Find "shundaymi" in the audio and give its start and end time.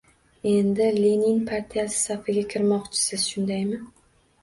3.31-3.83